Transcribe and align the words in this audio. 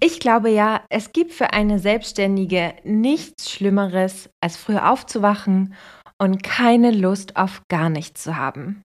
Ich 0.00 0.20
glaube 0.20 0.50
ja, 0.50 0.84
es 0.90 1.12
gibt 1.12 1.32
für 1.32 1.52
eine 1.52 1.80
Selbstständige 1.80 2.74
nichts 2.84 3.50
Schlimmeres, 3.50 4.30
als 4.40 4.56
früh 4.56 4.76
aufzuwachen 4.76 5.74
und 6.18 6.42
keine 6.42 6.92
Lust 6.92 7.36
auf 7.36 7.62
gar 7.68 7.88
nichts 7.88 8.22
zu 8.22 8.36
haben. 8.36 8.82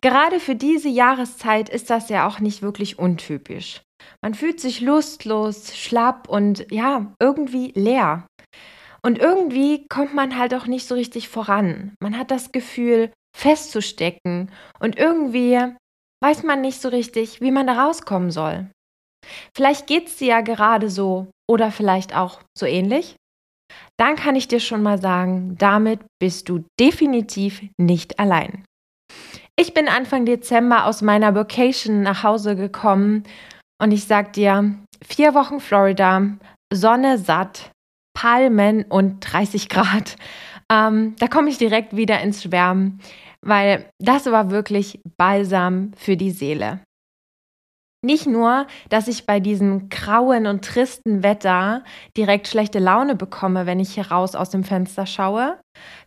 Gerade 0.00 0.40
für 0.40 0.54
diese 0.54 0.88
Jahreszeit 0.88 1.68
ist 1.68 1.90
das 1.90 2.08
ja 2.08 2.26
auch 2.26 2.40
nicht 2.40 2.62
wirklich 2.62 2.98
untypisch. 2.98 3.82
Man 4.22 4.34
fühlt 4.34 4.60
sich 4.60 4.80
lustlos, 4.80 5.76
schlapp 5.76 6.28
und 6.28 6.66
ja, 6.70 7.12
irgendwie 7.20 7.72
leer. 7.74 8.26
Und 9.02 9.18
irgendwie 9.18 9.86
kommt 9.88 10.14
man 10.14 10.38
halt 10.38 10.54
auch 10.54 10.66
nicht 10.66 10.86
so 10.86 10.94
richtig 10.94 11.28
voran. 11.28 11.94
Man 12.00 12.16
hat 12.16 12.30
das 12.30 12.52
Gefühl, 12.52 13.12
festzustecken 13.36 14.50
und 14.80 14.96
irgendwie 14.96 15.60
weiß 16.22 16.44
man 16.44 16.62
nicht 16.62 16.80
so 16.80 16.88
richtig, 16.88 17.40
wie 17.40 17.50
man 17.50 17.66
da 17.66 17.84
rauskommen 17.84 18.30
soll. 18.30 18.70
Vielleicht 19.54 19.86
geht 19.86 20.08
es 20.08 20.16
dir 20.16 20.28
ja 20.28 20.40
gerade 20.40 20.90
so 20.90 21.28
oder 21.50 21.70
vielleicht 21.70 22.16
auch 22.16 22.40
so 22.56 22.66
ähnlich. 22.66 23.16
Dann 23.98 24.16
kann 24.16 24.36
ich 24.36 24.48
dir 24.48 24.60
schon 24.60 24.82
mal 24.82 25.00
sagen, 25.00 25.56
damit 25.58 26.00
bist 26.20 26.48
du 26.48 26.64
definitiv 26.78 27.62
nicht 27.78 28.18
allein. 28.18 28.64
Ich 29.58 29.72
bin 29.72 29.88
Anfang 29.88 30.26
Dezember 30.26 30.84
aus 30.84 31.00
meiner 31.00 31.34
Vacation 31.34 32.02
nach 32.02 32.22
Hause 32.22 32.56
gekommen 32.56 33.24
und 33.82 33.90
ich 33.90 34.04
sag 34.04 34.34
dir, 34.34 34.74
vier 35.02 35.34
Wochen 35.34 35.60
Florida, 35.60 36.36
Sonne 36.72 37.18
satt, 37.18 37.70
Palmen 38.14 38.84
und 38.84 39.20
30 39.20 39.68
Grad. 39.68 40.16
Ähm, 40.70 41.14
da 41.18 41.28
komme 41.28 41.48
ich 41.48 41.58
direkt 41.58 41.96
wieder 41.96 42.20
ins 42.20 42.42
Schwärmen, 42.42 43.00
weil 43.40 43.88
das 43.98 44.26
war 44.26 44.50
wirklich 44.50 45.00
Balsam 45.16 45.92
für 45.96 46.16
die 46.16 46.32
Seele. 46.32 46.80
Nicht 48.04 48.26
nur, 48.26 48.66
dass 48.88 49.08
ich 49.08 49.26
bei 49.26 49.40
diesem 49.40 49.88
grauen 49.88 50.46
und 50.46 50.64
tristen 50.64 51.22
Wetter 51.22 51.82
direkt 52.16 52.46
schlechte 52.46 52.78
Laune 52.78 53.16
bekomme, 53.16 53.66
wenn 53.66 53.80
ich 53.80 53.94
hier 53.94 54.10
raus 54.10 54.34
aus 54.34 54.50
dem 54.50 54.64
Fenster 54.64 55.06
schaue. 55.06 55.58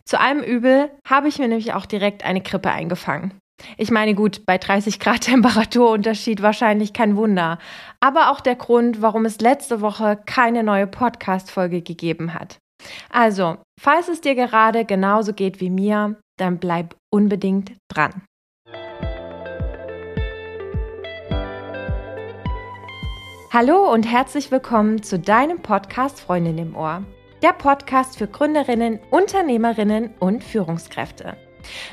Zu 0.04 0.18
einem 0.18 0.42
Übel 0.42 0.90
habe 1.06 1.28
ich 1.28 1.38
mir 1.38 1.48
nämlich 1.48 1.74
auch 1.74 1.86
direkt 1.86 2.24
eine 2.24 2.40
Grippe 2.40 2.70
eingefangen. 2.70 3.34
Ich 3.76 3.90
meine, 3.90 4.14
gut, 4.14 4.46
bei 4.46 4.58
30 4.58 5.00
Grad 5.00 5.20
Temperaturunterschied 5.22 6.42
wahrscheinlich 6.42 6.92
kein 6.92 7.16
Wunder. 7.16 7.58
Aber 8.00 8.30
auch 8.30 8.40
der 8.40 8.56
Grund, 8.56 9.02
warum 9.02 9.24
es 9.24 9.40
letzte 9.40 9.80
Woche 9.80 10.18
keine 10.26 10.62
neue 10.62 10.86
Podcast-Folge 10.86 11.82
gegeben 11.82 12.34
hat. 12.34 12.58
Also, 13.10 13.58
falls 13.78 14.08
es 14.08 14.20
dir 14.20 14.34
gerade 14.34 14.84
genauso 14.84 15.34
geht 15.34 15.60
wie 15.60 15.70
mir, 15.70 16.16
dann 16.38 16.58
bleib 16.58 16.96
unbedingt 17.12 17.72
dran. 17.92 18.22
Hallo 23.52 23.92
und 23.92 24.04
herzlich 24.04 24.52
willkommen 24.52 25.02
zu 25.02 25.18
deinem 25.18 25.58
Podcast 25.58 26.20
Freundin 26.20 26.56
im 26.56 26.76
Ohr. 26.76 27.02
Der 27.42 27.52
Podcast 27.52 28.16
für 28.16 28.28
Gründerinnen, 28.28 29.00
Unternehmerinnen 29.10 30.10
und 30.20 30.44
Führungskräfte. 30.44 31.36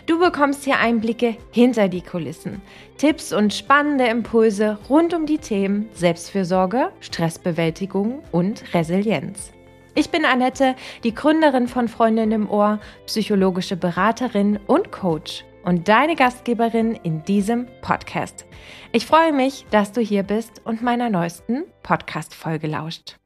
Du 0.06 0.20
bekommst 0.20 0.66
hier 0.66 0.78
Einblicke 0.78 1.36
hinter 1.50 1.88
die 1.88 2.02
Kulissen, 2.02 2.62
Tipps 3.00 3.34
und 3.34 3.56
spannende 3.56 4.06
Impulse 4.06 4.78
rund 4.88 5.16
um 5.16 5.26
die 5.26 5.40
Themen 5.40 5.90
Selbstfürsorge, 5.94 6.92
Stressbewältigung 7.00 8.22
und 8.32 8.76
Resilienz. 8.76 9.52
Ich 9.96 10.12
bin 10.12 10.26
Annette, 10.26 10.76
die 11.04 11.16
Gründerin 11.16 11.68
von 11.68 11.88
Freundin 11.88 12.32
im 12.34 12.52
Ohr, 12.52 12.80
psychologische 13.08 13.78
Beraterin 13.78 14.60
und 14.68 14.92
Coach 14.92 15.44
und 15.68 15.90
deine 15.90 16.16
Gastgeberin 16.16 16.96
in 16.96 17.26
diesem 17.26 17.68
Podcast. 17.82 18.46
Ich 18.94 19.06
freue 19.06 19.34
mich, 19.34 19.66
dass 19.70 19.92
du 19.92 20.00
hier 20.00 20.24
bist 20.24 20.62
und 20.64 20.82
meiner 20.82 21.10
neuesten 21.10 21.66
Podcast-Folge 21.84 22.68
lauscht. 22.68 23.18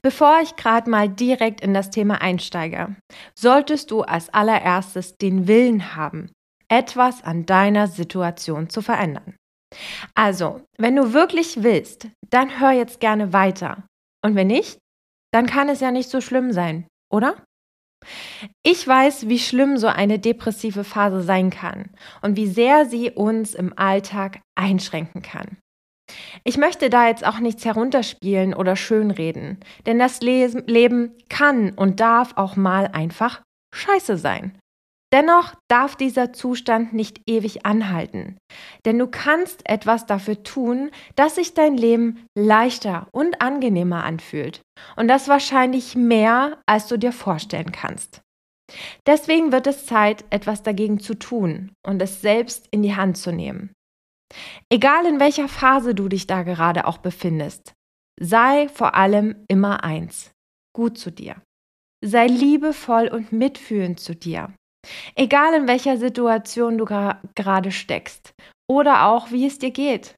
Bevor 0.00 0.38
ich 0.40 0.54
gerade 0.54 0.88
mal 0.88 1.08
direkt 1.08 1.60
in 1.60 1.74
das 1.74 1.90
Thema 1.90 2.22
einsteige, 2.22 2.94
solltest 3.34 3.90
du 3.90 4.02
als 4.02 4.32
allererstes 4.32 5.16
den 5.16 5.48
Willen 5.48 5.96
haben, 5.96 6.30
etwas 6.68 7.24
an 7.24 7.46
deiner 7.46 7.88
Situation 7.88 8.70
zu 8.70 8.80
verändern. 8.80 9.34
Also, 10.14 10.62
wenn 10.78 10.94
du 10.94 11.12
wirklich 11.12 11.64
willst, 11.64 12.06
dann 12.30 12.60
hör 12.60 12.70
jetzt 12.70 13.00
gerne 13.00 13.32
weiter. 13.32 13.82
Und 14.24 14.36
wenn 14.36 14.46
nicht, 14.46 14.78
dann 15.32 15.46
kann 15.46 15.68
es 15.68 15.80
ja 15.80 15.90
nicht 15.90 16.10
so 16.10 16.20
schlimm 16.20 16.52
sein, 16.52 16.86
oder? 17.12 17.42
Ich 18.62 18.86
weiß, 18.86 19.28
wie 19.28 19.38
schlimm 19.38 19.76
so 19.76 19.86
eine 19.86 20.18
depressive 20.18 20.84
Phase 20.84 21.22
sein 21.22 21.50
kann 21.50 21.90
und 22.20 22.36
wie 22.36 22.46
sehr 22.46 22.86
sie 22.86 23.10
uns 23.10 23.54
im 23.54 23.76
Alltag 23.76 24.40
einschränken 24.54 25.22
kann. 25.22 25.58
Ich 26.44 26.58
möchte 26.58 26.90
da 26.90 27.08
jetzt 27.08 27.26
auch 27.26 27.38
nichts 27.38 27.64
herunterspielen 27.64 28.54
oder 28.54 28.76
schönreden, 28.76 29.60
denn 29.86 29.98
das 29.98 30.20
Leben 30.20 31.12
kann 31.28 31.70
und 31.70 32.00
darf 32.00 32.36
auch 32.36 32.56
mal 32.56 32.86
einfach 32.92 33.42
scheiße 33.74 34.16
sein. 34.18 34.58
Dennoch 35.12 35.54
darf 35.68 35.94
dieser 35.94 36.32
Zustand 36.32 36.94
nicht 36.94 37.20
ewig 37.26 37.66
anhalten, 37.66 38.38
denn 38.86 38.98
du 38.98 39.06
kannst 39.06 39.68
etwas 39.68 40.06
dafür 40.06 40.42
tun, 40.42 40.90
dass 41.16 41.34
sich 41.34 41.52
dein 41.52 41.76
Leben 41.76 42.24
leichter 42.34 43.08
und 43.12 43.42
angenehmer 43.42 44.04
anfühlt. 44.04 44.62
Und 44.96 45.08
das 45.08 45.28
wahrscheinlich 45.28 45.94
mehr, 45.94 46.62
als 46.66 46.86
du 46.86 46.98
dir 46.98 47.12
vorstellen 47.12 47.72
kannst. 47.72 48.22
Deswegen 49.06 49.52
wird 49.52 49.66
es 49.66 49.84
Zeit, 49.84 50.24
etwas 50.30 50.62
dagegen 50.62 50.98
zu 50.98 51.14
tun 51.14 51.72
und 51.86 52.00
es 52.00 52.22
selbst 52.22 52.68
in 52.70 52.82
die 52.82 52.96
Hand 52.96 53.18
zu 53.18 53.32
nehmen. 53.32 53.74
Egal 54.70 55.04
in 55.04 55.20
welcher 55.20 55.48
Phase 55.48 55.94
du 55.94 56.08
dich 56.08 56.26
da 56.26 56.42
gerade 56.42 56.86
auch 56.86 56.96
befindest, 56.96 57.74
sei 58.18 58.68
vor 58.68 58.94
allem 58.94 59.44
immer 59.48 59.84
eins, 59.84 60.30
gut 60.74 60.96
zu 60.96 61.10
dir. 61.10 61.42
Sei 62.02 62.26
liebevoll 62.26 63.08
und 63.08 63.30
mitfühlend 63.30 64.00
zu 64.00 64.14
dir. 64.16 64.54
Egal 65.14 65.54
in 65.54 65.68
welcher 65.68 65.96
Situation 65.96 66.78
du 66.78 66.84
gerade 66.84 67.70
steckst 67.70 68.34
oder 68.68 69.06
auch 69.06 69.30
wie 69.30 69.46
es 69.46 69.58
dir 69.58 69.70
geht. 69.70 70.14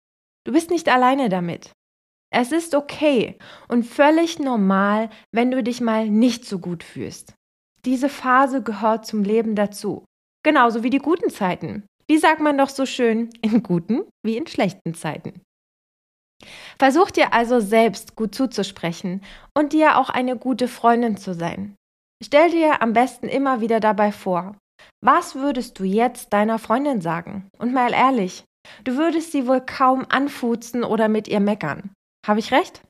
Du 0.46 0.52
bist 0.52 0.70
nicht 0.70 0.88
alleine 0.88 1.28
damit. 1.28 1.72
Es 2.32 2.52
ist 2.52 2.74
okay 2.74 3.38
und 3.68 3.84
völlig 3.84 4.38
normal, 4.38 5.10
wenn 5.32 5.50
du 5.50 5.62
dich 5.62 5.80
mal 5.80 6.08
nicht 6.08 6.44
so 6.44 6.58
gut 6.58 6.82
fühlst. 6.82 7.34
Diese 7.84 8.08
Phase 8.08 8.62
gehört 8.62 9.06
zum 9.06 9.22
Leben 9.22 9.54
dazu. 9.54 10.04
Genauso 10.42 10.82
wie 10.82 10.90
die 10.90 10.98
guten 10.98 11.30
Zeiten. 11.30 11.86
Wie 12.06 12.18
sagt 12.18 12.40
man 12.40 12.58
doch 12.58 12.68
so 12.68 12.86
schön, 12.86 13.30
in 13.40 13.62
guten 13.62 14.02
wie 14.24 14.36
in 14.36 14.46
schlechten 14.46 14.94
Zeiten. 14.94 15.42
Versuch 16.78 17.10
dir 17.10 17.32
also 17.32 17.60
selbst 17.60 18.16
gut 18.16 18.34
zuzusprechen 18.34 19.22
und 19.56 19.72
dir 19.72 19.96
auch 19.98 20.10
eine 20.10 20.36
gute 20.36 20.68
Freundin 20.68 21.16
zu 21.16 21.34
sein. 21.34 21.76
Stell 22.24 22.50
dir 22.50 22.80
am 22.80 22.94
besten 22.94 23.28
immer 23.28 23.60
wieder 23.60 23.80
dabei 23.80 24.10
vor, 24.10 24.56
was 25.02 25.34
würdest 25.34 25.78
du 25.78 25.84
jetzt 25.84 26.32
deiner 26.32 26.58
Freundin 26.58 27.02
sagen? 27.02 27.50
Und 27.58 27.74
mal 27.74 27.92
ehrlich, 27.92 28.44
du 28.84 28.96
würdest 28.96 29.32
sie 29.32 29.46
wohl 29.46 29.60
kaum 29.60 30.06
anfuzen 30.08 30.84
oder 30.84 31.08
mit 31.08 31.28
ihr 31.28 31.40
meckern. 31.40 31.92
Habe 32.26 32.40
ich 32.40 32.50
recht? 32.50 32.80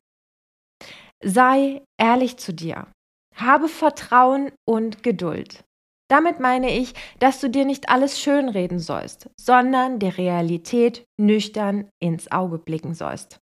Sei 1.20 1.82
ehrlich 2.00 2.36
zu 2.36 2.54
dir. 2.54 2.86
Habe 3.34 3.68
Vertrauen 3.68 4.52
und 4.68 5.02
Geduld. 5.02 5.64
Damit 6.08 6.38
meine 6.38 6.72
ich, 6.72 6.94
dass 7.18 7.40
du 7.40 7.50
dir 7.50 7.64
nicht 7.64 7.88
alles 7.88 8.20
schönreden 8.20 8.78
sollst, 8.78 9.28
sondern 9.36 9.98
der 9.98 10.16
Realität 10.16 11.06
nüchtern 11.20 11.88
ins 12.00 12.30
Auge 12.30 12.58
blicken 12.58 12.94
sollst. 12.94 13.40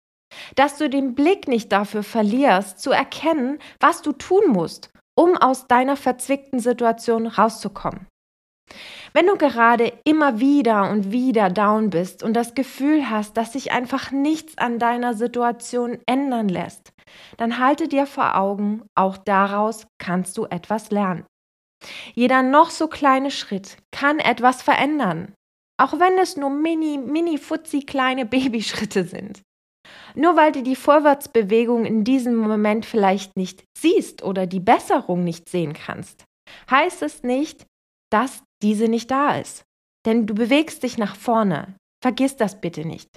Dass 0.55 0.77
du 0.77 0.91
den 0.91 1.15
Blick 1.15 1.49
nicht 1.49 1.73
dafür 1.73 2.03
verlierst, 2.03 2.79
zu 2.81 2.91
erkennen, 2.91 3.59
was 3.81 4.03
du 4.03 4.13
tun 4.13 4.49
musst, 4.49 4.91
um 5.19 5.37
aus 5.37 5.67
deiner 5.67 5.97
verzwickten 5.97 6.61
Situation 6.61 7.27
rauszukommen. 7.27 8.07
Wenn 9.13 9.27
du 9.27 9.37
gerade 9.37 9.93
immer 10.05 10.39
wieder 10.39 10.91
und 10.91 11.11
wieder 11.11 11.51
down 11.51 11.91
bist 11.91 12.23
und 12.23 12.35
das 12.35 12.55
Gefühl 12.55 13.11
hast, 13.11 13.37
dass 13.37 13.55
sich 13.55 13.73
einfach 13.73 14.13
nichts 14.13 14.57
an 14.59 14.79
deiner 14.79 15.15
Situation 15.15 15.99
ändern 16.07 16.49
lässt, 16.49 16.93
dann 17.37 17.59
halte 17.59 17.89
dir 17.89 18.07
vor 18.07 18.37
Augen, 18.37 18.83
auch 18.95 19.17
daraus 19.17 19.89
kannst 19.99 20.39
du 20.39 20.45
etwas 20.45 20.91
lernen. 20.91 21.27
Jeder 22.15 22.43
noch 22.43 22.71
so 22.71 22.87
kleine 22.87 23.33
Schritt 23.33 23.79
kann 23.91 24.21
etwas 24.21 24.63
verändern, 24.63 25.35
auch 25.81 25.99
wenn 25.99 26.17
es 26.19 26.37
nur 26.37 26.51
mini, 26.51 26.97
mini, 26.99 27.39
futzi 27.39 27.81
kleine 27.81 28.25
Babyschritte 28.27 29.03
sind. 29.03 29.43
Nur 30.15 30.37
weil 30.37 30.53
du 30.53 30.63
die 30.63 30.77
Vorwärtsbewegung 30.77 31.85
in 31.85 32.05
diesem 32.05 32.37
Moment 32.37 32.87
vielleicht 32.87 33.37
nicht 33.37 33.65
siehst 33.77 34.23
oder 34.23 34.47
die 34.47 34.61
Besserung 34.61 35.25
nicht 35.25 35.49
sehen 35.49 35.73
kannst, 35.73 36.25
heißt 36.71 37.03
es 37.03 37.23
nicht, 37.23 37.67
dass 38.11 38.43
diese 38.63 38.89
nicht 38.89 39.11
da 39.11 39.37
ist. 39.37 39.63
Denn 40.07 40.27
du 40.27 40.35
bewegst 40.35 40.83
dich 40.83 40.99
nach 40.99 41.17
vorne. 41.17 41.77
Vergiss 42.03 42.37
das 42.37 42.61
bitte 42.61 42.87
nicht. 42.87 43.09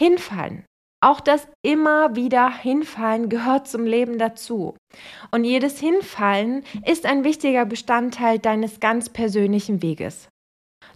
Hinfallen. 0.00 0.64
Auch 1.02 1.20
das 1.20 1.46
immer 1.62 2.16
wieder 2.16 2.50
Hinfallen 2.50 3.28
gehört 3.28 3.68
zum 3.68 3.84
Leben 3.84 4.18
dazu. 4.18 4.76
Und 5.30 5.44
jedes 5.44 5.78
Hinfallen 5.78 6.64
ist 6.86 7.04
ein 7.04 7.22
wichtiger 7.22 7.66
Bestandteil 7.66 8.38
deines 8.38 8.80
ganz 8.80 9.10
persönlichen 9.10 9.82
Weges. 9.82 10.28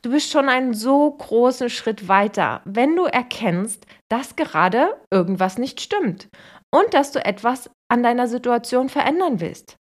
Du 0.02 0.10
bist 0.10 0.30
schon 0.30 0.48
einen 0.48 0.72
so 0.72 1.10
großen 1.10 1.68
Schritt 1.68 2.08
weiter, 2.08 2.62
wenn 2.64 2.96
du 2.96 3.04
erkennst, 3.04 3.86
dass 4.10 4.36
gerade 4.36 4.98
irgendwas 5.12 5.58
nicht 5.58 5.80
stimmt 5.80 6.28
und 6.74 6.94
dass 6.94 7.12
du 7.12 7.24
etwas 7.24 7.70
an 7.90 8.02
deiner 8.02 8.26
Situation 8.26 8.88
verändern 8.88 9.40
willst. 9.40 9.76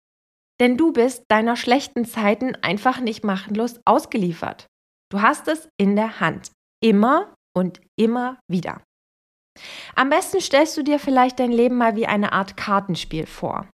Denn 0.62 0.78
du 0.78 0.94
bist 0.94 1.24
deiner 1.28 1.58
schlechten 1.58 2.06
Zeiten 2.06 2.56
einfach 2.62 3.02
nicht 3.02 3.26
machtlos 3.26 3.82
ausgeliefert. 3.84 4.68
Du 5.12 5.22
hast 5.22 5.50
es 5.50 5.68
in 5.78 5.98
der 5.98 6.22
Hand. 6.22 6.52
Immer 6.82 7.34
und 7.56 7.82
immer 8.00 8.40
wieder. 8.50 8.82
Am 9.96 10.10
besten 10.10 10.40
stellst 10.40 10.78
du 10.78 10.84
dir 10.84 11.00
vielleicht 11.00 11.40
dein 11.40 11.52
Leben 11.52 11.78
mal 11.78 11.96
wie 11.96 12.08
eine 12.08 12.32
Art 12.32 12.56
Kartenspiel 12.56 13.26
vor. 13.26 13.68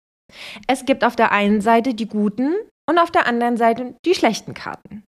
Es 0.67 0.85
gibt 0.85 1.03
auf 1.03 1.15
der 1.15 1.31
einen 1.31 1.61
Seite 1.61 1.93
die 1.93 2.07
guten 2.07 2.55
und 2.89 2.97
auf 2.97 3.11
der 3.11 3.27
anderen 3.27 3.57
Seite 3.57 3.95
die 4.05 4.15
schlechten 4.15 4.53
Karten. 4.53 5.03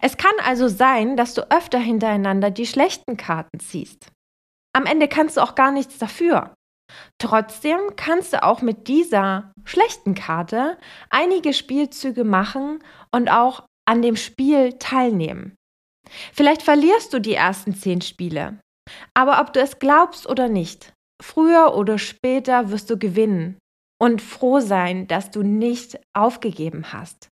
Es 0.00 0.16
kann 0.16 0.34
also 0.44 0.68
sein, 0.68 1.16
dass 1.16 1.34
du 1.34 1.50
öfter 1.50 1.78
hintereinander 1.78 2.50
die 2.50 2.66
schlechten 2.66 3.16
Karten 3.16 3.60
ziehst. 3.60 4.08
Am 4.74 4.86
Ende 4.86 5.08
kannst 5.08 5.36
du 5.36 5.42
auch 5.42 5.54
gar 5.54 5.70
nichts 5.70 5.98
dafür. 5.98 6.54
Trotzdem 7.18 7.78
kannst 7.96 8.32
du 8.32 8.42
auch 8.42 8.62
mit 8.62 8.88
dieser 8.88 9.52
schlechten 9.64 10.14
Karte 10.14 10.78
einige 11.10 11.52
Spielzüge 11.52 12.24
machen 12.24 12.80
und 13.12 13.30
auch 13.30 13.64
an 13.86 14.02
dem 14.02 14.16
Spiel 14.16 14.74
teilnehmen. 14.74 15.54
Vielleicht 16.32 16.62
verlierst 16.62 17.12
du 17.12 17.20
die 17.20 17.34
ersten 17.34 17.74
zehn 17.74 18.00
Spiele, 18.00 18.58
aber 19.14 19.40
ob 19.40 19.52
du 19.52 19.60
es 19.60 19.78
glaubst 19.78 20.28
oder 20.28 20.48
nicht, 20.48 20.92
früher 21.22 21.74
oder 21.74 21.98
später 21.98 22.70
wirst 22.70 22.90
du 22.90 22.98
gewinnen 22.98 23.58
und 24.00 24.20
froh 24.20 24.60
sein, 24.60 25.06
dass 25.06 25.30
du 25.30 25.42
nicht 25.42 25.98
aufgegeben 26.12 26.92
hast. 26.92 27.28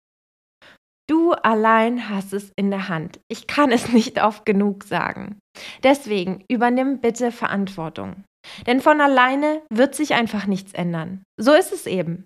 Du 1.09 1.31
allein 1.31 2.07
hast 2.07 2.33
es 2.33 2.51
in 2.55 2.69
der 2.69 2.87
Hand. 2.87 3.19
Ich 3.29 3.47
kann 3.47 3.71
es 3.71 3.89
nicht 3.93 4.23
oft 4.23 4.45
genug 4.45 4.83
sagen. 4.83 5.39
Deswegen 5.83 6.43
übernimm 6.47 7.01
bitte 7.01 7.31
Verantwortung. 7.31 8.23
Denn 8.67 8.79
von 8.79 9.01
alleine 9.01 9.61
wird 9.71 9.95
sich 9.95 10.13
einfach 10.13 10.45
nichts 10.45 10.73
ändern. 10.73 11.23
So 11.37 11.53
ist 11.53 11.73
es 11.73 11.87
eben. 11.87 12.25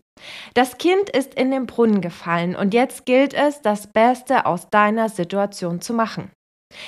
Das 0.54 0.78
Kind 0.78 1.10
ist 1.10 1.34
in 1.34 1.50
den 1.50 1.66
Brunnen 1.66 2.02
gefallen 2.02 2.56
und 2.56 2.74
jetzt 2.74 3.06
gilt 3.06 3.34
es, 3.34 3.62
das 3.62 3.88
Beste 3.88 4.46
aus 4.46 4.70
deiner 4.70 5.10
Situation 5.10 5.82
zu 5.82 5.94
machen. 5.94 6.32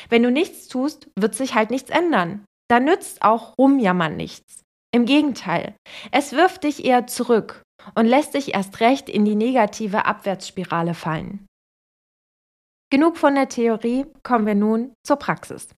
Wenn 0.09 0.21
du 0.21 0.31
nichts 0.31 0.67
tust, 0.67 1.07
wird 1.17 1.33
sich 1.33 1.55
halt 1.55 1.71
nichts 1.71 1.89
ändern. 1.89 2.43
Da 2.69 2.79
nützt 2.79 3.21
auch 3.23 3.53
Rumjammern 3.57 4.15
nichts. 4.15 4.61
Im 4.93 5.05
Gegenteil, 5.05 5.75
es 6.11 6.33
wirft 6.33 6.65
dich 6.65 6.85
eher 6.85 7.07
zurück 7.07 7.61
und 7.95 8.05
lässt 8.05 8.33
dich 8.33 8.53
erst 8.53 8.79
recht 8.79 9.09
in 9.09 9.25
die 9.25 9.35
negative 9.35 10.05
Abwärtsspirale 10.05 10.93
fallen. 10.93 11.45
Genug 12.91 13.17
von 13.17 13.35
der 13.35 13.49
Theorie, 13.49 14.05
kommen 14.23 14.45
wir 14.45 14.55
nun 14.55 14.93
zur 15.03 15.17
Praxis. 15.17 15.69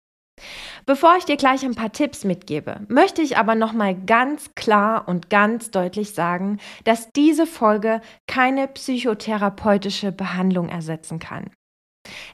Bevor 0.86 1.16
ich 1.18 1.26
dir 1.26 1.38
gleich 1.38 1.66
ein 1.66 1.76
paar 1.76 1.92
Tipps 1.92 2.24
mitgebe, 2.24 2.86
möchte 2.90 3.22
ich 3.22 3.38
aber 3.38 3.56
nochmal 3.56 3.96
ganz 3.96 4.54
klar 4.56 5.08
und 5.08 5.30
ganz 5.30 5.72
deutlich 5.72 6.14
sagen, 6.14 6.60
dass 6.84 7.12
diese 7.12 7.48
Folge 7.48 8.02
keine 8.28 8.68
psychotherapeutische 8.68 10.12
Behandlung 10.12 10.70
ersetzen 10.70 11.20
kann. 11.20 11.50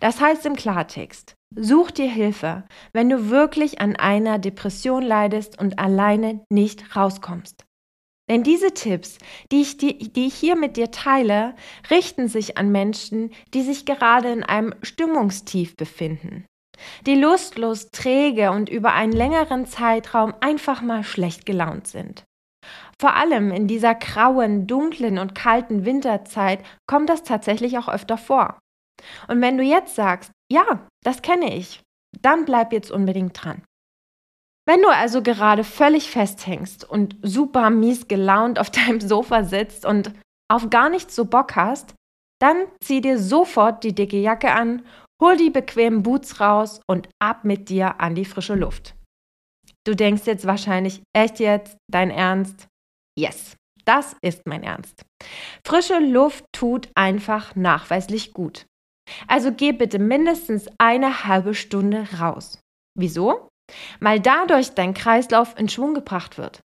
Das 0.02 0.20
heißt 0.20 0.46
im 0.46 0.56
Klartext, 0.56 1.36
such 1.56 1.92
dir 1.92 2.10
Hilfe, 2.10 2.64
wenn 2.92 3.10
du 3.10 3.30
wirklich 3.30 3.80
an 3.80 3.96
einer 3.96 4.38
Depression 4.38 5.04
leidest 5.04 5.60
und 5.60 5.80
alleine 5.80 6.46
nicht 6.50 6.96
rauskommst. 6.96 7.66
Denn 8.33 8.41
diese 8.41 8.74
Tipps, 8.74 9.19
die 9.51 9.62
ich, 9.62 9.77
die, 9.77 10.12
die 10.12 10.25
ich 10.25 10.33
hier 10.33 10.56
mit 10.56 10.75
dir 10.75 10.89
teile, 10.89 11.53
richten 11.91 12.27
sich 12.27 12.57
an 12.57 12.71
Menschen, 12.71 13.30
die 13.53 13.62
sich 13.62 13.85
gerade 13.85 14.31
in 14.31 14.41
einem 14.41 14.74
Stimmungstief 14.81 15.75
befinden, 15.75 16.47
die 17.06 17.13
lustlos, 17.13 17.89
träge 17.91 18.50
und 18.50 18.69
über 18.69 18.94
einen 18.94 19.13
längeren 19.13 19.68
Zeitraum 19.68 20.33
einfach 20.39 20.81
mal 20.81 21.03
schlecht 21.03 21.45
gelaunt 21.45 21.85
sind. 21.85 22.24
Vor 23.00 23.13
allem 23.13 23.51
in 23.51 23.68
dieser 23.68 23.94
grauen, 23.94 24.65
dunklen 24.65 25.19
und 25.19 25.36
kalten 25.36 25.86
Winterzeit 25.86 26.65
kommt 26.88 27.09
das 27.09 27.21
tatsächlich 27.21 27.77
auch 27.77 27.88
öfter 27.88 28.18
vor. 28.18 28.57
Und 29.27 29.41
wenn 29.41 29.59
du 29.59 29.63
jetzt 29.63 29.94
sagst, 29.94 30.31
ja, 30.51 30.88
das 31.03 31.21
kenne 31.21 31.56
ich, 31.56 31.81
dann 32.19 32.45
bleib 32.45 32.74
jetzt 32.74 32.89
unbedingt 32.89 33.44
dran. 33.44 33.62
Wenn 34.65 34.81
du 34.81 34.89
also 34.89 35.21
gerade 35.21 35.63
völlig 35.63 36.10
festhängst 36.10 36.89
und 36.89 37.18
super 37.21 37.69
mies 37.69 38.07
gelaunt 38.07 38.60
auf 38.60 38.69
deinem 38.71 39.01
Sofa 39.01 39.44
sitzt 39.44 39.86
und 39.86 40.13
auf 40.51 40.69
gar 40.69 40.89
nichts 40.89 41.15
so 41.15 41.25
Bock 41.25 41.56
hast, 41.56 41.95
dann 42.42 42.65
zieh 42.83 43.01
dir 43.01 43.19
sofort 43.19 43.83
die 43.83 43.95
dicke 43.95 44.18
Jacke 44.18 44.51
an, 44.51 44.86
hol 45.21 45.38
die 45.38 45.50
bequemen 45.50 46.04
Boots 46.04 46.39
raus 46.39 46.81
und 46.88 47.07
ab 47.19 47.45
mit 47.45 47.69
dir 47.69 48.00
an 48.01 48.15
die 48.15 48.25
frische 48.25 48.56
Luft. 48.56 48.95
Du 49.86 49.95
denkst 49.95 50.24
jetzt 50.25 50.45
wahrscheinlich, 50.45 51.01
echt 51.13 51.39
jetzt, 51.39 51.77
dein 51.92 52.10
Ernst? 52.10 52.68
Yes, 53.18 53.56
das 53.86 54.15
ist 54.21 54.42
mein 54.45 54.63
Ernst. 54.63 55.04
Frische 55.65 56.00
Luft 56.00 56.45
tut 56.54 56.89
einfach 56.95 57.56
nachweislich 57.56 58.33
gut. 58.33 58.65
Also 59.27 59.51
geh 59.51 59.74
bitte 59.74 60.00
mindestens 60.00 60.68
eine 60.77 61.25
halbe 61.25 61.54
Stunde 61.54 62.07
raus. 62.19 62.60
Wieso? 62.98 63.50
Weil 64.00 64.19
dadurch 64.19 64.71
dein 64.71 64.94
Kreislauf 64.94 65.57
in 65.57 65.69
Schwung 65.69 65.94
gebracht 65.94 66.38
wird. 66.38 66.62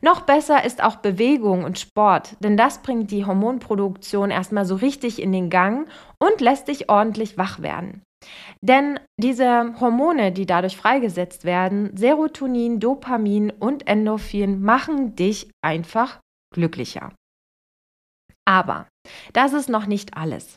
Noch 0.00 0.22
besser 0.22 0.64
ist 0.64 0.82
auch 0.82 0.96
Bewegung 0.96 1.64
und 1.64 1.78
Sport, 1.78 2.36
denn 2.40 2.56
das 2.56 2.82
bringt 2.82 3.10
die 3.10 3.24
Hormonproduktion 3.24 4.30
erstmal 4.30 4.64
so 4.64 4.74
richtig 4.76 5.20
in 5.20 5.32
den 5.32 5.50
Gang 5.50 5.88
und 6.18 6.40
lässt 6.40 6.68
dich 6.68 6.88
ordentlich 6.88 7.38
wach 7.38 7.60
werden. 7.62 8.02
Denn 8.60 8.98
diese 9.20 9.78
Hormone, 9.80 10.32
die 10.32 10.46
dadurch 10.46 10.76
freigesetzt 10.76 11.44
werden, 11.44 11.94
Serotonin, 11.96 12.80
Dopamin 12.80 13.50
und 13.50 13.86
Endorphin, 13.86 14.62
machen 14.62 15.14
dich 15.14 15.50
einfach 15.62 16.20
glücklicher. 16.54 17.12
Aber 18.46 18.88
das 19.32 19.52
ist 19.52 19.68
noch 19.68 19.86
nicht 19.86 20.16
alles. 20.16 20.56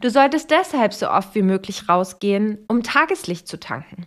Du 0.00 0.10
solltest 0.10 0.50
deshalb 0.50 0.94
so 0.94 1.10
oft 1.10 1.34
wie 1.34 1.42
möglich 1.42 1.88
rausgehen, 1.88 2.64
um 2.68 2.82
Tageslicht 2.82 3.46
zu 3.46 3.60
tanken. 3.60 4.06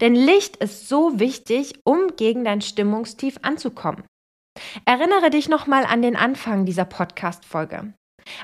Denn 0.00 0.14
Licht 0.14 0.56
ist 0.56 0.88
so 0.88 1.18
wichtig, 1.18 1.74
um 1.84 2.16
gegen 2.16 2.44
dein 2.44 2.60
Stimmungstief 2.60 3.38
anzukommen. 3.42 4.04
Erinnere 4.84 5.30
dich 5.30 5.48
nochmal 5.48 5.84
an 5.84 6.02
den 6.02 6.16
Anfang 6.16 6.64
dieser 6.64 6.84
Podcast-Folge. 6.84 7.92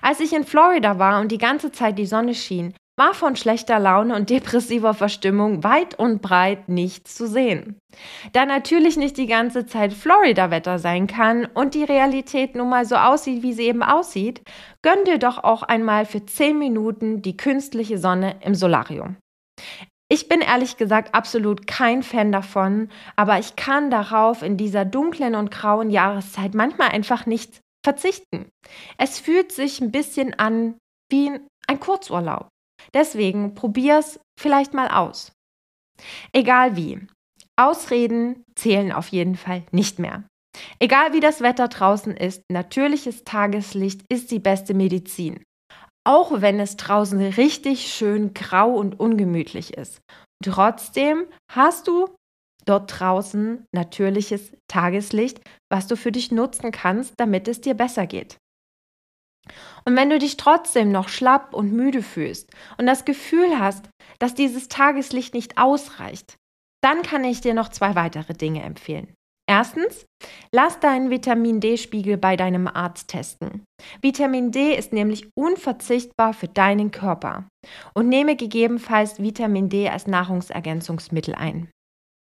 Als 0.01 0.21
ich 0.21 0.33
in 0.33 0.45
Florida 0.45 0.99
war 0.99 1.21
und 1.21 1.33
die 1.33 1.39
ganze 1.39 1.73
Zeit 1.73 1.99
die 1.99 2.07
Sonne 2.07 2.35
schien, 2.35 2.75
war 2.99 3.15
von 3.15 3.37
schlechter 3.37 3.79
Laune 3.79 4.15
und 4.15 4.31
depressiver 4.31 4.95
Verstimmung 4.95 5.65
weit 5.65 5.99
und 5.99 6.23
breit 6.23 6.69
nichts 6.69 7.15
zu 7.15 7.27
sehen. 7.27 7.79
Da 8.33 8.47
natürlich 8.47 8.97
nicht 8.97 9.17
die 9.17 9.27
ganze 9.27 9.67
Zeit 9.67 9.93
Florida-Wetter 9.93 10.79
sein 10.79 11.07
kann 11.07 11.47
und 11.47 11.75
die 11.75 11.85
Realität 11.85 12.55
nun 12.55 12.69
mal 12.69 12.85
so 12.85 12.97
aussieht, 12.97 13.43
wie 13.43 13.53
sie 13.53 13.65
eben 13.65 13.83
aussieht, 13.83 14.43
gönn 14.83 15.05
dir 15.05 15.19
doch 15.19 15.43
auch 15.43 15.63
einmal 15.63 16.07
für 16.07 16.25
10 16.25 16.59
Minuten 16.59 17.23
die 17.23 17.37
künstliche 17.37 17.99
Sonne 17.99 18.37
im 18.41 18.55
Solarium. 18.55 19.17
Ich 20.13 20.29
bin 20.29 20.43
ehrlich 20.43 20.77
gesagt 20.77 21.15
absolut 21.15 21.67
kein 21.67 22.03
Fan 22.03 22.33
davon, 22.33 22.91
aber 23.17 23.39
ich 23.39 23.57
kann 23.57 23.91
darauf 23.91 24.43
in 24.43 24.59
dieser 24.59 24.85
dunklen 24.85 25.35
und 25.35 25.51
grauen 25.51 25.89
Jahreszeit 25.89 26.53
manchmal 26.53 26.91
einfach 26.91 27.25
nicht 27.25 27.63
verzichten. 27.83 28.51
Es 28.99 29.19
fühlt 29.19 29.53
sich 29.53 29.81
ein 29.81 29.91
bisschen 29.91 30.39
an 30.39 30.77
wie 31.11 31.31
ein 31.67 31.81
Kurzurlaub. 31.81 32.49
Deswegen 32.93 33.55
probier's 33.55 34.21
vielleicht 34.39 34.75
mal 34.75 34.89
aus. 34.89 35.33
Egal 36.35 36.77
wie. 36.77 37.07
Ausreden 37.57 38.45
zählen 38.55 38.93
auf 38.93 39.09
jeden 39.09 39.37
Fall 39.37 39.65
nicht 39.71 39.99
mehr. 39.99 40.25
Egal 40.79 41.15
wie 41.15 41.21
das 41.21 41.41
Wetter 41.41 41.69
draußen 41.69 42.15
ist, 42.15 42.43
natürliches 42.51 43.25
Tageslicht 43.25 44.03
ist 44.11 44.31
die 44.31 44.41
beste 44.41 44.75
Medizin. 44.75 45.43
Auch 46.05 46.41
wenn 46.41 46.59
es 46.59 46.77
draußen 46.77 47.21
richtig 47.21 47.93
schön 47.93 48.35
grau 48.35 48.71
und 48.71 48.99
ungemütlich 48.99 49.75
ist. 49.75 50.01
Trotzdem 50.43 51.27
hast 51.49 51.87
du 51.87 52.09
dort 52.65 52.99
draußen 52.99 53.67
natürliches 53.73 54.53
Tageslicht, 54.69 55.41
was 55.71 55.87
du 55.87 55.97
für 55.97 56.13
dich 56.13 56.33
nutzen 56.33 56.73
kannst, 56.73 57.15
damit 57.19 57.49
es 57.49 57.61
dir 57.61 57.75
besser 57.75 58.07
geht. 58.07 58.39
Und 59.85 59.97
wenn 59.97 60.11
du 60.11 60.19
dich 60.19 60.37
trotzdem 60.37 60.93
noch 60.93 61.09
schlapp 61.09 61.55
und 61.55 61.73
müde 61.73 62.03
fühlst 62.03 62.51
und 62.79 62.87
das 62.87 63.05
Gefühl 63.05 63.59
hast, 63.59 63.89
dass 64.19 64.35
dieses 64.35 64.69
Tageslicht 64.69 65.35
nicht 65.35 65.59
ausreicht, 65.59 66.37
dann 66.83 67.03
kann 67.03 67.25
ich 67.25 67.41
dir 67.41 67.55
noch 67.55 67.69
zwei 67.69 67.95
weitere 67.95 68.35
Dinge 68.35 68.63
empfehlen. 68.63 69.15
Erstens, 69.49 70.07
lass 70.55 70.81
deinen 70.81 71.11
Vitamin 71.11 71.61
D-Spiegel 71.61 72.17
bei 72.17 72.37
deinem 72.37 72.69
Arzt 72.69 73.09
testen. 73.09 73.65
Vitamin 74.01 74.53
D 74.53 74.75
ist 74.75 74.93
nämlich 74.93 75.29
unverzichtbar 75.35 76.33
für 76.33 76.49
deinen 76.49 76.91
Körper 76.91 77.49
und 77.95 78.09
nehme 78.09 78.37
gegebenenfalls 78.37 79.21
Vitamin 79.21 79.69
D 79.69 79.89
als 79.89 80.07
Nahrungsergänzungsmittel 80.07 81.35
ein. 81.35 81.69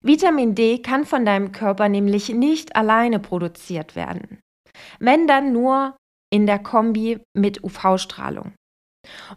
Vitamin 0.03 0.55
D 0.55 0.79
kann 0.79 1.05
von 1.05 1.25
deinem 1.25 1.53
Körper 1.53 1.89
nämlich 1.89 2.31
nicht 2.31 2.77
alleine 2.77 3.21
produziert 3.21 3.97
werden. 3.97 4.41
Wenn 4.99 5.27
dann 5.27 5.53
nur 5.53 5.97
in 6.33 6.47
der 6.47 6.59
Kombi 6.59 7.21
mit 7.37 7.63
UV-Strahlung. 7.63 8.53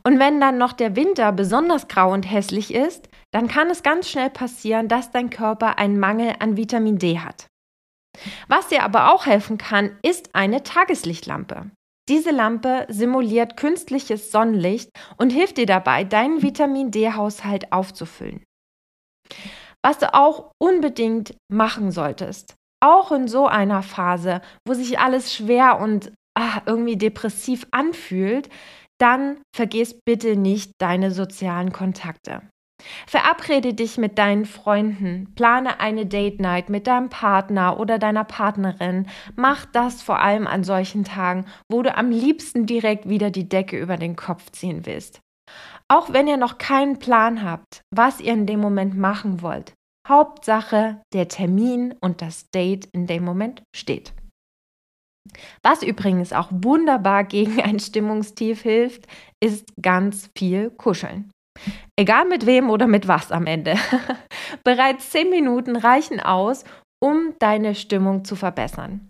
Und 0.03 0.19
wenn 0.19 0.39
dann 0.39 0.57
noch 0.57 0.74
der 0.74 0.95
Winter 0.95 1.31
besonders 1.31 1.88
grau 1.88 2.12
und 2.13 2.24
hässlich 2.24 2.74
ist, 2.74 3.09
dann 3.31 3.47
kann 3.47 3.69
es 3.69 3.83
ganz 3.83 4.09
schnell 4.09 4.29
passieren, 4.29 4.88
dass 4.88 5.12
dein 5.12 5.29
Körper 5.29 5.77
einen 5.77 6.00
Mangel 6.00 6.33
an 6.39 6.57
Vitamin 6.57 6.97
D 6.97 7.19
hat. 7.19 7.47
Was 8.47 8.67
dir 8.67 8.83
aber 8.83 9.13
auch 9.13 9.25
helfen 9.25 9.57
kann, 9.57 9.97
ist 10.01 10.33
eine 10.33 10.63
Tageslichtlampe. 10.63 11.71
Diese 12.09 12.31
Lampe 12.31 12.86
simuliert 12.89 13.57
künstliches 13.57 14.31
Sonnenlicht 14.31 14.89
und 15.17 15.31
hilft 15.31 15.57
dir 15.57 15.65
dabei, 15.65 16.03
deinen 16.05 16.41
Vitamin 16.41 16.91
D-Haushalt 16.91 17.74
aufzufüllen. 17.74 18.43
Was 19.86 20.00
du 20.00 20.13
auch 20.13 20.51
unbedingt 20.62 21.36
machen 21.51 21.91
solltest, 21.91 22.55
auch 22.81 23.12
in 23.12 23.27
so 23.27 23.47
einer 23.47 23.83
Phase, 23.83 24.41
wo 24.65 24.74
sich 24.74 25.00
alles 25.00 25.33
schwer 25.33 25.79
und 25.79 26.13
ach, 26.38 26.62
irgendwie 26.65 26.97
depressiv 26.97 27.67
anfühlt, 27.71 28.50
dann 29.00 29.41
vergiss 29.55 30.00
bitte 30.05 30.36
nicht 30.36 30.71
deine 30.79 31.12
sozialen 31.12 31.71
Kontakte. 31.71 32.41
Verabrede 33.07 33.74
dich 33.74 33.98
mit 33.98 34.17
deinen 34.17 34.46
Freunden, 34.46 35.34
plane 35.36 35.79
eine 35.79 36.05
Date 36.05 36.39
Night 36.39 36.69
mit 36.69 36.88
deinem 36.88 37.10
Partner 37.10 37.79
oder 37.79 37.98
deiner 37.98 38.24
Partnerin. 38.24 39.07
Mach 39.36 39.65
das 39.65 40.01
vor 40.01 40.19
allem 40.19 40.46
an 40.46 40.63
solchen 40.63 41.03
Tagen, 41.03 41.46
wo 41.69 41.81
du 41.81 41.96
am 41.96 42.12
liebsten 42.12 42.65
direkt 42.65 43.10
wieder 43.10 43.31
die 43.31 43.50
Decke 43.50 43.79
über 43.79 43.98
den 43.98 44.15
Kopf 44.15 44.51
ziehen 44.51 44.86
willst. 44.86 45.22
Auch 45.88 46.12
wenn 46.13 46.27
ihr 46.27 46.38
noch 46.38 46.57
keinen 46.57 47.00
Plan 47.00 47.43
habt, 47.43 47.81
was 47.96 48.19
ihr 48.19 48.34
in 48.34 48.46
dem 48.46 48.60
Moment 48.60 48.98
machen 48.98 49.41
wollt. 49.41 49.74
Hauptsache, 50.07 51.01
der 51.13 51.27
Termin 51.27 51.96
und 52.01 52.22
das 52.22 52.50
Date 52.51 52.88
in 52.93 53.07
dem 53.07 53.24
Moment 53.24 53.63
steht. 53.75 54.13
Was 55.62 55.84
übrigens 55.84 56.31
auch 56.31 56.50
wunderbar 56.51 57.24
gegen 57.24 57.62
ein 57.62 57.79
Stimmungstief 57.79 58.62
hilft, 58.62 59.07
ist 59.43 59.65
ganz 59.81 60.29
viel 60.38 60.69
Kuscheln. 60.69 61.31
Egal 61.95 62.25
mit 62.25 62.45
wem 62.45 62.69
oder 62.69 62.87
mit 62.87 63.07
was 63.07 63.31
am 63.31 63.45
Ende. 63.45 63.75
Bereits 64.63 65.09
zehn 65.09 65.29
Minuten 65.29 65.75
reichen 65.75 66.19
aus, 66.19 66.63
um 67.03 67.33
deine 67.39 67.75
Stimmung 67.75 68.25
zu 68.25 68.35
verbessern. 68.35 69.09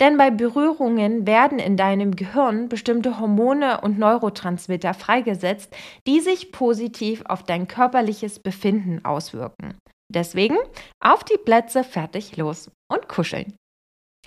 Denn 0.00 0.16
bei 0.16 0.30
Berührungen 0.30 1.26
werden 1.26 1.58
in 1.58 1.76
deinem 1.76 2.16
Gehirn 2.16 2.68
bestimmte 2.68 3.20
Hormone 3.20 3.80
und 3.80 3.98
Neurotransmitter 3.98 4.94
freigesetzt, 4.94 5.74
die 6.06 6.20
sich 6.20 6.50
positiv 6.50 7.22
auf 7.26 7.44
dein 7.44 7.68
körperliches 7.68 8.40
Befinden 8.40 9.04
auswirken. 9.04 9.78
Deswegen 10.12 10.56
auf 11.02 11.22
die 11.22 11.38
Plätze, 11.38 11.84
fertig, 11.84 12.36
los 12.36 12.70
und 12.90 13.08
kuscheln. 13.08 13.54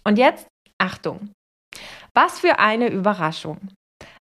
Und 0.05 0.17
jetzt 0.17 0.47
Achtung. 0.77 1.31
Was 2.13 2.39
für 2.39 2.59
eine 2.59 2.89
Überraschung. 2.89 3.57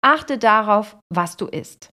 Achte 0.03 0.37
darauf, 0.37 0.97
was 1.11 1.37
du 1.37 1.47
isst. 1.47 1.89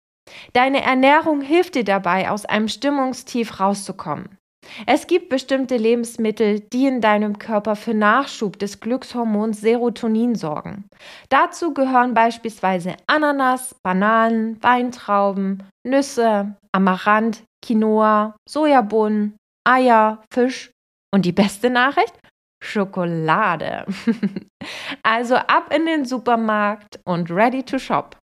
Deine 0.53 0.83
Ernährung 0.83 1.41
hilft 1.41 1.75
dir 1.75 1.83
dabei, 1.83 2.29
aus 2.29 2.45
einem 2.45 2.67
Stimmungstief 2.67 3.59
rauszukommen. 3.59 4.37
Es 4.85 5.07
gibt 5.07 5.29
bestimmte 5.29 5.77
Lebensmittel, 5.77 6.61
die 6.61 6.87
in 6.87 7.01
deinem 7.01 7.37
Körper 7.37 7.75
für 7.75 7.93
Nachschub 7.93 8.57
des 8.59 8.79
Glückshormons 8.79 9.61
Serotonin 9.61 10.35
sorgen. 10.35 10.85
Dazu 11.29 11.73
gehören 11.73 12.13
beispielsweise 12.13 12.95
Ananas, 13.07 13.75
Bananen, 13.83 14.61
Weintrauben, 14.63 15.63
Nüsse, 15.85 16.55
Amaranth, 16.71 17.43
Quinoa, 17.63 18.35
Sojabohnen, 18.47 19.37
Eier, 19.65 20.23
Fisch 20.33 20.71
und 21.13 21.25
die 21.25 21.31
beste 21.31 21.69
Nachricht? 21.69 22.17
Schokolade. 22.63 23.85
also 25.03 25.35
ab 25.35 25.73
in 25.73 25.85
den 25.85 26.05
Supermarkt 26.05 26.99
und 27.05 27.29
ready 27.29 27.63
to 27.63 27.77
shop. 27.77 28.17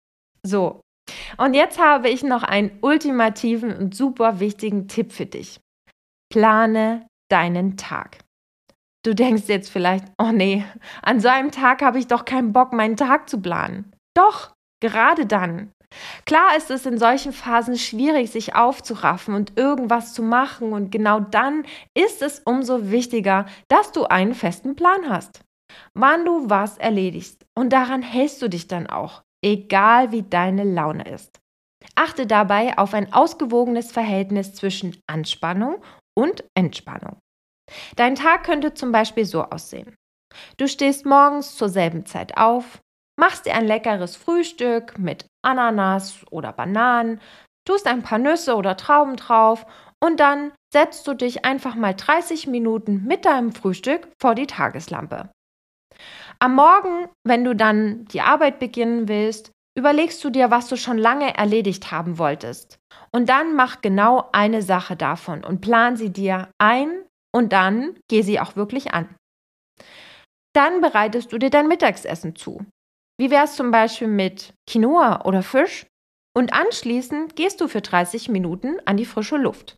So, 0.46 0.80
und 1.36 1.54
jetzt 1.54 1.78
habe 1.78 2.08
ich 2.08 2.22
noch 2.22 2.42
einen 2.42 2.78
ultimativen 2.80 3.76
und 3.76 3.94
super 3.94 4.40
wichtigen 4.40 4.88
Tipp 4.88 5.12
für 5.12 5.26
dich. 5.26 5.60
Plane 6.30 7.06
deinen 7.30 7.76
Tag. 7.76 8.18
Du 9.04 9.14
denkst 9.14 9.44
jetzt 9.46 9.70
vielleicht, 9.70 10.04
oh 10.18 10.32
nee, 10.32 10.64
an 11.02 11.20
so 11.20 11.28
einem 11.28 11.50
Tag 11.50 11.82
habe 11.82 11.98
ich 11.98 12.06
doch 12.06 12.24
keinen 12.24 12.52
Bock, 12.52 12.72
meinen 12.72 12.96
Tag 12.96 13.28
zu 13.28 13.40
planen. 13.40 13.92
Doch, 14.14 14.52
gerade 14.80 15.26
dann. 15.26 15.70
Klar 16.26 16.56
ist 16.56 16.70
es 16.70 16.84
in 16.84 16.98
solchen 16.98 17.32
Phasen 17.32 17.78
schwierig, 17.78 18.30
sich 18.30 18.54
aufzuraffen 18.54 19.34
und 19.34 19.56
irgendwas 19.56 20.12
zu 20.12 20.22
machen 20.22 20.72
und 20.72 20.90
genau 20.90 21.20
dann 21.20 21.64
ist 21.94 22.20
es 22.20 22.40
umso 22.40 22.90
wichtiger, 22.90 23.46
dass 23.68 23.92
du 23.92 24.04
einen 24.04 24.34
festen 24.34 24.76
Plan 24.76 25.08
hast, 25.08 25.40
wann 25.94 26.26
du 26.26 26.50
was 26.50 26.76
erledigst 26.76 27.46
und 27.56 27.72
daran 27.72 28.02
hältst 28.02 28.42
du 28.42 28.48
dich 28.48 28.68
dann 28.68 28.86
auch 28.86 29.22
egal 29.44 30.12
wie 30.12 30.22
deine 30.22 30.64
Laune 30.64 31.08
ist. 31.08 31.38
Achte 31.94 32.26
dabei 32.26 32.76
auf 32.78 32.94
ein 32.94 33.12
ausgewogenes 33.12 33.92
Verhältnis 33.92 34.54
zwischen 34.54 35.00
Anspannung 35.06 35.82
und 36.16 36.44
Entspannung. 36.54 37.18
Dein 37.96 38.14
Tag 38.14 38.44
könnte 38.44 38.74
zum 38.74 38.92
Beispiel 38.92 39.24
so 39.24 39.44
aussehen. 39.44 39.94
Du 40.56 40.68
stehst 40.68 41.06
morgens 41.06 41.56
zur 41.56 41.68
selben 41.68 42.06
Zeit 42.06 42.36
auf, 42.36 42.80
machst 43.18 43.46
dir 43.46 43.54
ein 43.54 43.66
leckeres 43.66 44.16
Frühstück 44.16 44.98
mit 44.98 45.26
Ananas 45.44 46.24
oder 46.30 46.52
Bananen, 46.52 47.20
tust 47.66 47.86
ein 47.86 48.02
paar 48.02 48.18
Nüsse 48.18 48.56
oder 48.56 48.76
Trauben 48.76 49.16
drauf 49.16 49.66
und 50.02 50.20
dann 50.20 50.52
setzt 50.72 51.06
du 51.06 51.14
dich 51.14 51.44
einfach 51.44 51.74
mal 51.74 51.94
30 51.94 52.46
Minuten 52.46 53.04
mit 53.04 53.24
deinem 53.24 53.52
Frühstück 53.52 54.08
vor 54.20 54.34
die 54.34 54.46
Tageslampe. 54.46 55.30
Am 56.38 56.54
Morgen, 56.54 57.08
wenn 57.24 57.44
du 57.44 57.54
dann 57.54 58.04
die 58.06 58.20
Arbeit 58.20 58.58
beginnen 58.58 59.08
willst, 59.08 59.50
überlegst 59.76 60.22
du 60.24 60.30
dir, 60.30 60.50
was 60.50 60.68
du 60.68 60.76
schon 60.76 60.98
lange 60.98 61.36
erledigt 61.36 61.90
haben 61.90 62.18
wolltest. 62.18 62.78
Und 63.12 63.28
dann 63.28 63.54
mach 63.54 63.80
genau 63.80 64.28
eine 64.32 64.62
Sache 64.62 64.96
davon 64.96 65.44
und 65.44 65.60
plan 65.60 65.96
sie 65.96 66.10
dir 66.10 66.50
ein 66.58 67.04
und 67.34 67.52
dann 67.52 67.96
geh 68.08 68.22
sie 68.22 68.40
auch 68.40 68.56
wirklich 68.56 68.92
an. 68.92 69.14
Dann 70.54 70.80
bereitest 70.80 71.32
du 71.32 71.38
dir 71.38 71.50
dein 71.50 71.68
Mittagsessen 71.68 72.34
zu. 72.34 72.64
Wie 73.20 73.30
wär's 73.30 73.56
zum 73.56 73.70
Beispiel 73.70 74.08
mit 74.08 74.54
Quinoa 74.68 75.24
oder 75.24 75.42
Fisch? 75.42 75.86
Und 76.36 76.52
anschließend 76.52 77.36
gehst 77.36 77.60
du 77.60 77.68
für 77.68 77.80
30 77.80 78.28
Minuten 78.28 78.78
an 78.84 78.96
die 78.96 79.06
frische 79.06 79.36
Luft. 79.36 79.76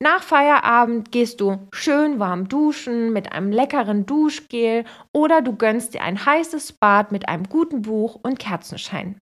Nach 0.00 0.22
Feierabend 0.22 1.12
gehst 1.12 1.40
du 1.40 1.68
schön 1.72 2.18
warm 2.18 2.48
duschen 2.48 3.12
mit 3.12 3.32
einem 3.32 3.52
leckeren 3.52 4.04
Duschgel 4.04 4.84
oder 5.12 5.42
du 5.42 5.56
gönnst 5.56 5.94
dir 5.94 6.02
ein 6.02 6.24
heißes 6.24 6.72
Bad 6.72 7.12
mit 7.12 7.28
einem 7.28 7.48
guten 7.48 7.82
Buch 7.82 8.18
und 8.22 8.38
Kerzenschein. 8.38 9.18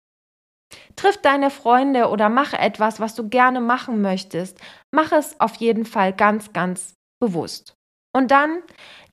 Triff 0.97 1.19
deine 1.19 1.51
Freunde 1.51 2.09
oder 2.09 2.29
mach 2.29 2.53
etwas, 2.53 2.99
was 2.99 3.15
du 3.15 3.29
gerne 3.29 3.61
machen 3.61 4.01
möchtest. 4.01 4.59
Mach 4.93 5.13
es 5.13 5.39
auf 5.41 5.55
jeden 5.57 5.85
Fall 5.85 6.13
ganz, 6.13 6.53
ganz 6.53 6.95
bewusst. 7.21 7.75
Und 8.13 8.31
dann 8.31 8.63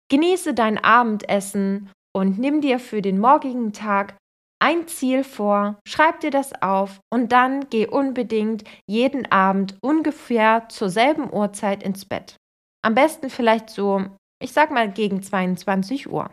genieße 0.09 0.53
dein 0.53 0.77
Abendessen 0.77 1.91
und 2.15 2.39
nimm 2.39 2.61
dir 2.61 2.79
für 2.79 3.01
den 3.01 3.19
morgigen 3.19 3.73
Tag 3.73 4.17
ein 4.61 4.87
Ziel 4.87 5.23
vor, 5.23 5.79
schreib 5.87 6.19
dir 6.19 6.29
das 6.29 6.61
auf 6.61 6.99
und 7.11 7.31
dann 7.31 7.69
geh 7.69 7.87
unbedingt 7.87 8.63
jeden 8.87 9.31
Abend 9.31 9.75
ungefähr 9.81 10.69
zur 10.69 10.89
selben 10.89 11.33
Uhrzeit 11.33 11.83
ins 11.83 12.05
Bett. 12.05 12.35
Am 12.83 12.93
besten 12.93 13.29
vielleicht 13.29 13.69
so, 13.69 14.05
ich 14.41 14.53
sag 14.53 14.71
mal 14.71 14.91
gegen 14.91 15.23
22 15.23 16.09
Uhr. 16.09 16.31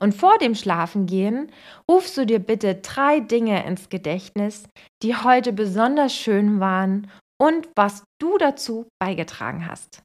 Und 0.00 0.14
vor 0.14 0.38
dem 0.38 0.54
Schlafengehen 0.54 1.52
rufst 1.88 2.16
du 2.16 2.26
dir 2.26 2.38
bitte 2.38 2.76
drei 2.76 3.20
Dinge 3.20 3.64
ins 3.66 3.88
Gedächtnis, 3.88 4.64
die 5.02 5.14
heute 5.14 5.52
besonders 5.52 6.14
schön 6.14 6.58
waren 6.58 7.10
und 7.40 7.68
was 7.76 8.02
du 8.20 8.38
dazu 8.38 8.88
beigetragen 8.98 9.66
hast. 9.66 10.02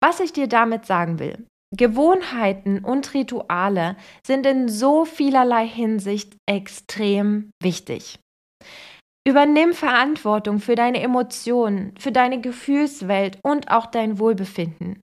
Was 0.00 0.20
ich 0.20 0.32
dir 0.32 0.46
damit 0.46 0.86
sagen 0.86 1.18
will, 1.18 1.46
Gewohnheiten 1.76 2.84
und 2.84 3.12
Rituale 3.12 3.96
sind 4.26 4.46
in 4.46 4.68
so 4.68 5.04
vielerlei 5.04 5.66
Hinsicht 5.66 6.36
extrem 6.46 7.50
wichtig. 7.62 8.18
Übernimm 9.26 9.74
Verantwortung 9.74 10.58
für 10.58 10.74
deine 10.74 11.02
Emotionen, 11.02 11.94
für 11.98 12.12
deine 12.12 12.40
Gefühlswelt 12.40 13.38
und 13.42 13.70
auch 13.70 13.86
dein 13.86 14.18
Wohlbefinden. 14.18 15.00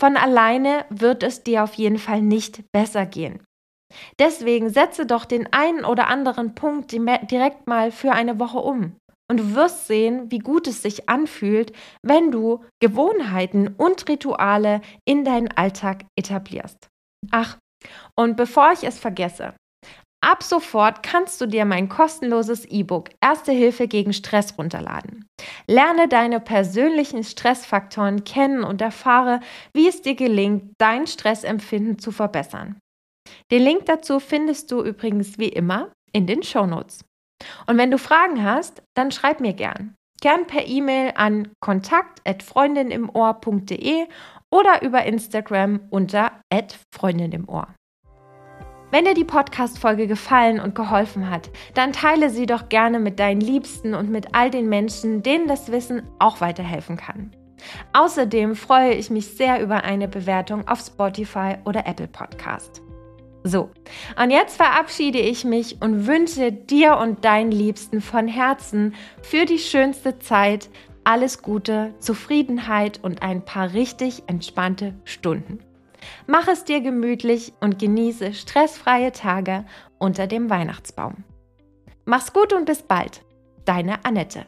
Von 0.00 0.16
alleine 0.16 0.86
wird 0.88 1.22
es 1.22 1.42
dir 1.42 1.64
auf 1.64 1.74
jeden 1.74 1.98
Fall 1.98 2.22
nicht 2.22 2.62
besser 2.72 3.04
gehen. 3.04 3.44
Deswegen 4.18 4.70
setze 4.70 5.04
doch 5.04 5.26
den 5.26 5.52
einen 5.52 5.84
oder 5.84 6.08
anderen 6.08 6.54
Punkt 6.54 6.92
direkt 6.92 7.66
mal 7.66 7.90
für 7.90 8.12
eine 8.12 8.38
Woche 8.38 8.58
um. 8.58 8.96
Und 9.30 9.40
du 9.40 9.54
wirst 9.54 9.86
sehen, 9.86 10.30
wie 10.30 10.38
gut 10.38 10.66
es 10.66 10.82
sich 10.82 11.08
anfühlt, 11.08 11.72
wenn 12.02 12.30
du 12.30 12.64
Gewohnheiten 12.80 13.68
und 13.76 14.08
Rituale 14.08 14.80
in 15.04 15.24
deinen 15.24 15.48
Alltag 15.48 16.06
etablierst. 16.16 16.88
Ach, 17.30 17.58
und 18.16 18.36
bevor 18.36 18.72
ich 18.72 18.84
es 18.84 18.98
vergesse, 18.98 19.54
ab 20.24 20.42
sofort 20.42 21.02
kannst 21.02 21.40
du 21.40 21.46
dir 21.46 21.64
mein 21.64 21.88
kostenloses 21.88 22.64
E-Book 22.64 23.10
Erste 23.20 23.52
Hilfe 23.52 23.86
gegen 23.86 24.12
Stress 24.12 24.56
runterladen. 24.56 25.26
Lerne 25.66 26.08
deine 26.08 26.40
persönlichen 26.40 27.22
Stressfaktoren 27.22 28.24
kennen 28.24 28.64
und 28.64 28.80
erfahre, 28.80 29.40
wie 29.74 29.88
es 29.88 30.00
dir 30.00 30.14
gelingt, 30.14 30.72
dein 30.78 31.06
Stressempfinden 31.06 31.98
zu 31.98 32.12
verbessern. 32.12 32.80
Den 33.50 33.62
Link 33.62 33.84
dazu 33.86 34.20
findest 34.20 34.72
du 34.72 34.82
übrigens 34.82 35.38
wie 35.38 35.48
immer 35.48 35.92
in 36.12 36.26
den 36.26 36.42
Show 36.42 36.66
Notes. 36.66 37.04
Und 37.66 37.78
wenn 37.78 37.90
du 37.90 37.98
Fragen 37.98 38.44
hast, 38.44 38.82
dann 38.94 39.10
schreib 39.10 39.40
mir 39.40 39.54
gern. 39.54 39.94
Gern 40.20 40.46
per 40.46 40.66
E-Mail 40.66 41.12
an 41.14 41.48
kontakt.freundinimohr.de 41.60 44.06
oder 44.50 44.82
über 44.82 45.04
Instagram 45.04 45.80
unter 45.90 46.32
Freundin 46.92 47.32
im 47.32 47.48
Ohr. 47.48 47.68
Wenn 48.90 49.04
dir 49.04 49.12
die 49.12 49.24
Podcast-Folge 49.24 50.06
gefallen 50.06 50.60
und 50.60 50.74
geholfen 50.74 51.28
hat, 51.28 51.50
dann 51.74 51.92
teile 51.92 52.30
sie 52.30 52.46
doch 52.46 52.70
gerne 52.70 52.98
mit 52.98 53.20
deinen 53.20 53.42
Liebsten 53.42 53.94
und 53.94 54.10
mit 54.10 54.34
all 54.34 54.50
den 54.50 54.70
Menschen, 54.70 55.22
denen 55.22 55.46
das 55.46 55.70
Wissen 55.70 56.02
auch 56.18 56.40
weiterhelfen 56.40 56.96
kann. 56.96 57.36
Außerdem 57.92 58.56
freue 58.56 58.94
ich 58.94 59.10
mich 59.10 59.36
sehr 59.36 59.62
über 59.62 59.84
eine 59.84 60.08
Bewertung 60.08 60.66
auf 60.66 60.80
Spotify 60.80 61.56
oder 61.66 61.86
Apple 61.86 62.08
Podcast. 62.08 62.80
So, 63.48 63.70
und 64.22 64.30
jetzt 64.30 64.58
verabschiede 64.58 65.18
ich 65.18 65.44
mich 65.44 65.80
und 65.80 66.06
wünsche 66.06 66.52
dir 66.52 66.98
und 66.98 67.24
deinen 67.24 67.50
Liebsten 67.50 68.02
von 68.02 68.28
Herzen 68.28 68.94
für 69.22 69.46
die 69.46 69.58
schönste 69.58 70.18
Zeit 70.18 70.68
alles 71.04 71.40
Gute, 71.40 71.94
Zufriedenheit 71.98 73.02
und 73.02 73.22
ein 73.22 73.42
paar 73.42 73.72
richtig 73.72 74.24
entspannte 74.26 74.92
Stunden. 75.04 75.60
Mach 76.26 76.46
es 76.46 76.64
dir 76.64 76.82
gemütlich 76.82 77.54
und 77.60 77.78
genieße 77.78 78.34
stressfreie 78.34 79.12
Tage 79.12 79.64
unter 79.96 80.26
dem 80.26 80.50
Weihnachtsbaum. 80.50 81.24
Mach's 82.04 82.34
gut 82.34 82.52
und 82.52 82.66
bis 82.66 82.82
bald. 82.82 83.22
Deine 83.64 84.04
Annette. 84.04 84.46